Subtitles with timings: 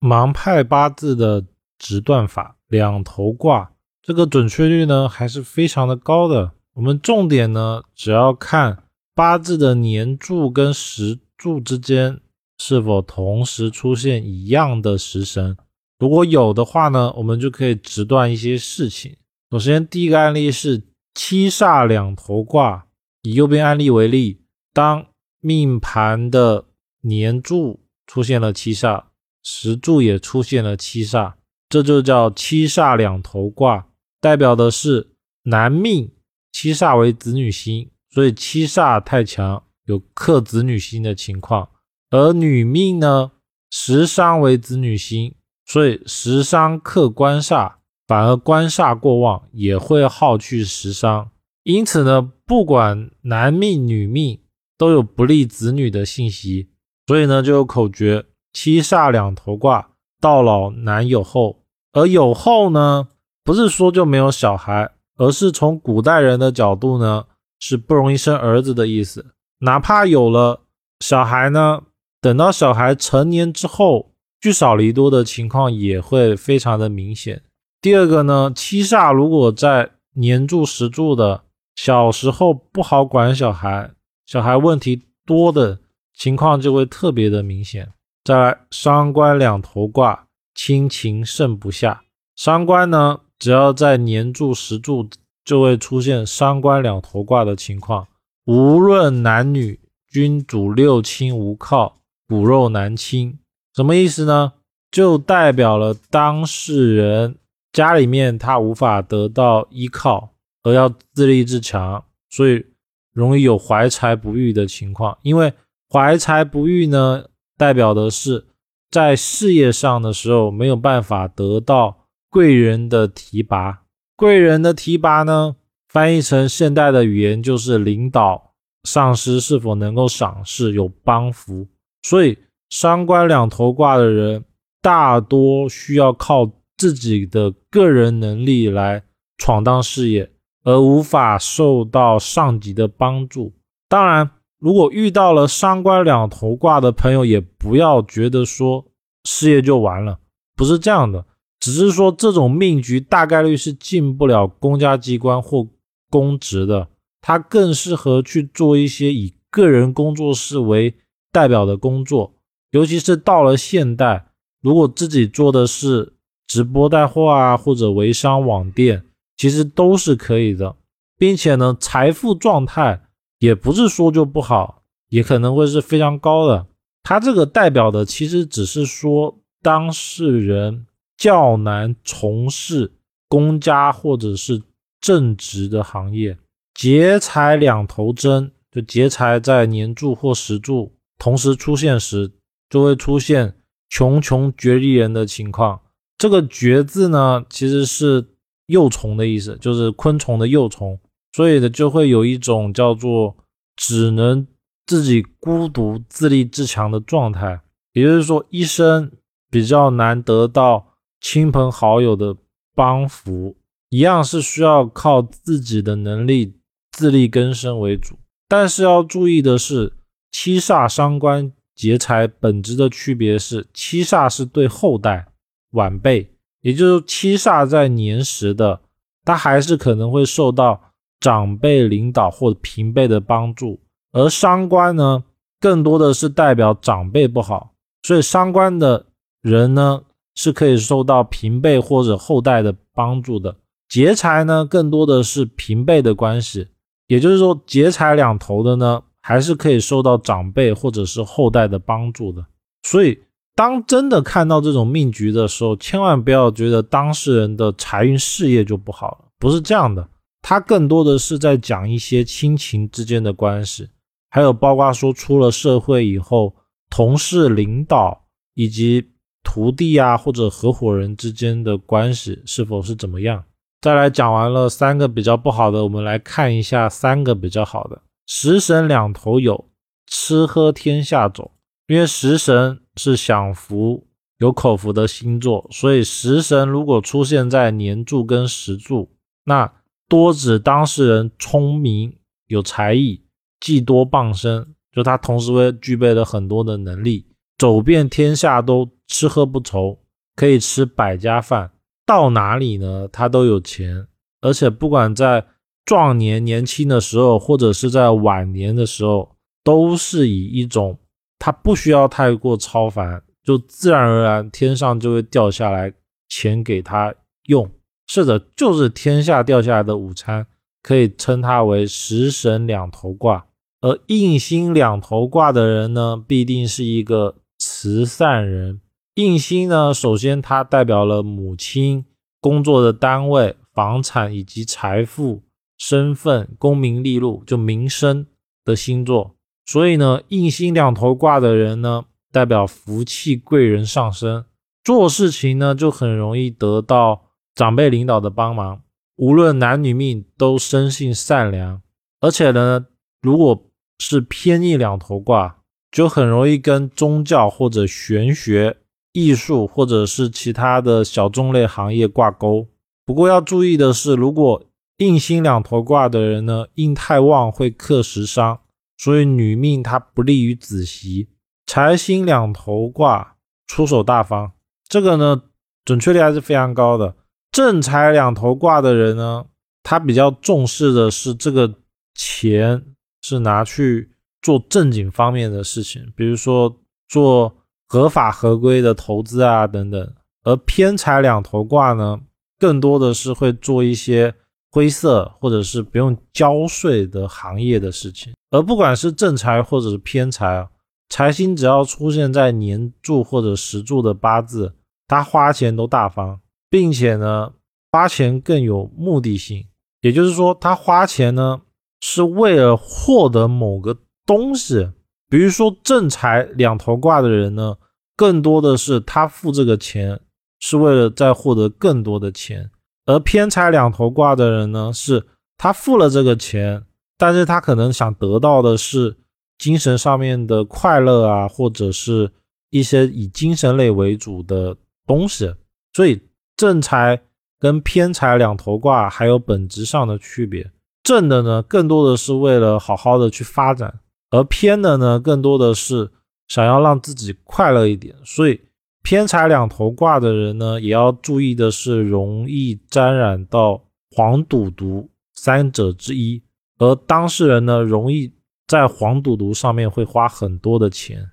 [0.00, 1.44] 盲派八字的
[1.78, 3.72] 直断法两头挂，
[4.02, 6.52] 这个准确率呢还是非常的高的。
[6.74, 12.20] 我们重点呢，只要看八字的年柱跟时柱之间
[12.58, 15.56] 是否同时出现一样的食神，
[15.98, 19.16] 如果有的话呢，我们就可以直断一些事情。
[19.50, 20.82] 首先，第一个案例是
[21.14, 22.86] 七煞两头挂，
[23.22, 24.42] 以右边案例为例，
[24.74, 25.06] 当
[25.40, 26.66] 命盘的
[27.02, 29.04] 年柱出现了七煞，
[29.48, 31.34] 石柱也出现了七煞，
[31.68, 33.86] 这就叫七煞两头挂，
[34.20, 35.12] 代表的是
[35.44, 36.10] 男命。
[36.52, 41.68] 七煞为子女星，所以七煞太强，有克子女星的情况。
[42.10, 43.30] 而女命呢，
[43.70, 47.74] 食伤为子女星，所以食伤克官煞，
[48.08, 51.30] 反而官煞过旺，也会耗去食伤。
[51.62, 54.40] 因此呢，不管男命女命，
[54.76, 56.70] 都有不利子女的信息。
[57.06, 58.24] 所以呢，就有口诀：
[58.56, 61.58] 七煞两头挂，到老难有后。
[61.92, 63.08] 而有后呢，
[63.44, 64.92] 不是说就没有小孩。
[65.18, 67.26] 而是从古代人的角度呢，
[67.58, 69.34] 是不容易生儿子的意思。
[69.58, 70.62] 哪怕有了
[71.00, 71.82] 小孩呢，
[72.22, 77.42] 等到小孩成年之后，聚少离多的情况也会非常的明显。
[77.82, 81.42] 第二个呢，七煞如果在年柱时柱的
[81.74, 83.90] 小时候不好管小孩，
[84.26, 85.80] 小孩问题多的
[86.14, 87.92] 情况就会特别的明显。
[88.26, 92.02] 再来，伤官两头挂，亲情盛不下。
[92.34, 93.20] 伤官呢？
[93.38, 95.08] 只要在年柱、时柱，
[95.44, 98.08] 就会出现伤官两头挂的情况。
[98.46, 103.38] 无论男女，君主六亲无靠，骨肉难亲。
[103.72, 104.54] 什么意思呢？
[104.90, 107.36] 就代表了当事人
[107.70, 110.30] 家里面他无法得到依靠，
[110.64, 112.66] 而要自立自强，所以
[113.12, 115.16] 容易有怀才不遇的情况。
[115.22, 115.52] 因为
[115.88, 118.46] 怀才不遇呢，代表的是
[118.90, 122.04] 在事业上的时候没有办法得到。
[122.28, 125.56] 贵人的提拔，贵人的提拔呢，
[125.88, 128.52] 翻译成现代的语言就是领导、
[128.82, 131.66] 上司是否能够赏识、有帮扶。
[132.02, 132.36] 所以，
[132.68, 134.44] 伤官两头挂的人，
[134.82, 139.02] 大多需要靠自己的个人能力来
[139.38, 140.30] 闯荡事业，
[140.64, 143.54] 而无法受到上级的帮助。
[143.88, 148.86] 当然，如果遇到了三官两头挂的朋友，也不要觉得说
[149.24, 150.18] 事业就完了，
[150.56, 151.24] 不是这样的。
[151.58, 155.66] 只是说，这种命局大概率是进不了公家机关或
[156.10, 156.88] 公职的，
[157.20, 160.94] 他更适合去做一些以个人工作室为
[161.32, 162.34] 代表的工作。
[162.70, 164.26] 尤其是到了现代，
[164.62, 166.12] 如果自己做的是
[166.46, 169.04] 直播带货啊，或者微商网店，
[169.36, 170.76] 其实都是可以的，
[171.18, 173.02] 并且呢，财富状态
[173.38, 176.66] 也不是说就不好，也可能会是非常高的。
[177.02, 180.86] 他这个代表的其实只是说当事人。
[181.18, 182.92] 较难从事
[183.26, 184.62] 公家或者是
[185.00, 186.36] 正职的行业，
[186.74, 192.30] 劫财两头争，就劫财在年柱或时柱同时出现时，
[192.68, 193.54] 就会出现
[193.88, 195.80] 穷穷绝利人的情况。
[196.18, 198.26] 这个“绝”字呢，其实是
[198.66, 201.00] 幼虫的意思，就是昆虫的幼虫，
[201.36, 203.36] 所以呢，就会有一种叫做
[203.76, 204.46] 只能
[204.86, 207.60] 自己孤独自立自强的状态，
[207.92, 209.12] 也就是说，一生
[209.50, 210.94] 比较难得到。
[211.20, 212.36] 亲朋好友的
[212.74, 213.56] 帮扶，
[213.90, 216.54] 一样是需要靠自己的能力
[216.92, 218.16] 自力更生为主。
[218.48, 219.92] 但是要注意的是，
[220.30, 225.26] 七煞伤官劫财本质的区别是，七煞是对后代
[225.72, 226.30] 晚辈，
[226.62, 228.80] 也就是七煞在年时的，
[229.24, 230.85] 他还是可能会受到
[231.20, 233.78] 长辈领导或者平辈的帮助；
[234.12, 235.24] 而伤官呢，
[235.60, 237.72] 更多的是代表长辈不好，
[238.02, 239.06] 所以伤官的
[239.42, 240.02] 人呢。
[240.38, 243.56] 是可以受到平辈或者后代的帮助的。
[243.88, 246.68] 劫财呢，更多的是平辈的关系，
[247.06, 252.44] 也就是说，劫财两头的呢，还是可以受到长辈或者是后代的帮助的。
[252.82, 253.18] 所以，
[253.54, 260.06] 当真的看到这种命局的时候，千万不要觉得当事人的财运事业就不好了，不是这样的。
[260.48, 263.88] 他更多的是在讲一些亲情之间的关系，
[264.30, 266.54] 还有包括说出了社会以后，
[266.88, 269.10] 同事、领导以及。
[269.48, 273.44] 徒弟啊，或者合伙人之间的关系是否是怎么样？
[273.80, 278.02] 再来讲完了三个比较不好的，我们来看一下三个比较好的。
[278.26, 279.68] 食神两头有，
[280.08, 281.52] 吃喝天下走。
[281.86, 284.08] 因为食神是享福、
[284.38, 289.12] 有口福的星座，所以食神如果出现在年柱跟时柱，
[289.44, 289.72] 那
[290.08, 292.16] 多指当事人聪明、
[292.46, 293.24] 有才艺、
[293.60, 297.26] 技多傍身，就他同时会具备了很多的能力。
[297.58, 299.98] 走遍天下都吃喝不愁，
[300.34, 301.70] 可以吃百家饭，
[302.04, 304.06] 到哪里呢他都有钱，
[304.40, 305.46] 而且不管在
[305.84, 310.98] 壮年年轻的时候，或者是在晚年的时候，都是以一种
[311.38, 315.92] 他不需要太过超凡，就自然而然天上就会掉下来
[316.28, 317.14] 钱给他
[317.44, 317.70] 用，
[318.06, 320.46] 是的，就是天下掉下来的午餐，
[320.82, 323.46] 可以称它为食神两头挂。
[323.80, 328.80] 而印星两头挂的人呢，必定是一个慈善人。
[329.16, 332.04] 印星呢，首先它代表了母亲
[332.40, 335.42] 工作的单位、房产以及财富、
[335.78, 338.26] 身份、功名利禄，就名声
[338.64, 339.34] 的星座。
[339.64, 344.44] 所以呢，印星两头挂的人呢，代表福气、贵人上升，
[344.84, 347.25] 做事情呢就很容易得到
[347.56, 348.82] 长辈领导的帮忙。
[349.16, 351.82] 无论男女命都生性善良，
[352.20, 352.86] 而且呢，
[353.22, 353.66] 如果
[353.98, 358.76] 是偏逆两头挂，就很容易跟宗教或者玄学、
[359.12, 362.68] 艺术或者是其他的小众类行业挂钩。
[363.06, 364.62] 不过要注意的是，如果
[364.98, 368.58] 印星两头挂的人呢，印太旺会克食伤，
[368.98, 371.30] 所以女命它不利于子媳。
[371.66, 373.36] 财星两头挂，
[373.66, 374.52] 出手大方，
[374.86, 375.42] 这个呢
[375.86, 377.14] 准确率还是非常高的。
[377.56, 379.46] 正财两头挂的人呢，
[379.82, 381.72] 他比较重视的是这个
[382.14, 382.84] 钱。
[383.22, 384.12] 是拿去
[384.42, 386.76] 做正经方面的事情，比如说
[387.08, 387.56] 做
[387.88, 390.14] 合法合规的投资啊等等。
[390.44, 392.20] 而偏财两头挂呢，
[392.58, 394.34] 更多的是会做一些
[394.70, 398.34] 灰色或者是不用交税的行业的事情。
[398.50, 400.68] 而不管是正财或者是偏财啊，
[401.08, 404.74] 财星只要出现在年柱或者时柱的八字，
[405.08, 406.38] 他花钱都大方，
[406.76, 407.54] 并且呢，
[407.90, 409.66] 花钱更有目的性。
[410.02, 411.62] 也就是说，他花钱呢。
[411.98, 413.96] 是为了获得某个
[414.26, 414.92] 东西，
[415.30, 417.78] 比如说正财两头挂的人呢，
[418.14, 420.20] 更多的是他付这个钱
[420.60, 422.66] 是为了再获得更多的钱；
[423.06, 425.24] 而偏财两头挂的人呢，是
[425.56, 426.84] 他付了这个钱，
[427.16, 429.16] 但是他可能想得到的是
[429.56, 432.30] 精神上面的快乐啊，或者是
[432.68, 434.76] 一些以精神类为主的
[435.06, 435.52] 东西。
[435.94, 436.20] 所以
[436.56, 437.22] 正财
[437.58, 440.70] 跟偏财两头挂还有本质上的区别。
[441.02, 444.00] 正的呢，更多的是为了好好的去发展，
[444.30, 446.10] 而偏的呢，更多的是
[446.48, 448.14] 想要让自己快乐一点。
[448.24, 448.60] 所以
[449.02, 456.42] 偏财两头挂的人呢，也要注意的是，容易沾染到黄赌毒三者之一，
[456.78, 458.32] 而当事人呢，容易
[458.66, 461.30] 在黄赌毒上面会花很多的钱。